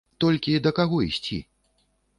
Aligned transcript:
Толькі 0.23 0.55
да 0.69 0.73
каго 0.79 1.03
ісці? 1.11 1.39